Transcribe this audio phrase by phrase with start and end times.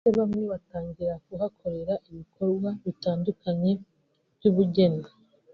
[0.03, 3.71] ndetse bamwe batangira kuhakorera ibikorwa bitandukanye
[4.37, 5.07] by’ubugeni